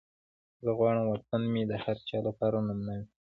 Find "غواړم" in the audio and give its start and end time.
0.77-1.05